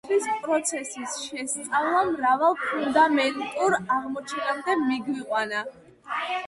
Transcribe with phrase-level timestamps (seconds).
[0.03, 5.65] დაშლის პროცესების შესწავლამ მრავალ ფუნდამენტურ აღმოჩენამდე მიგვიყვანა.